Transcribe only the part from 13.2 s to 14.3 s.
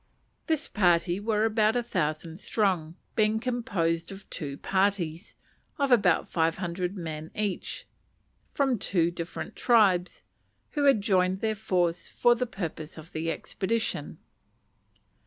expedition.